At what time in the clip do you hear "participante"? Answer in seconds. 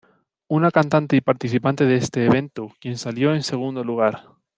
1.21-1.85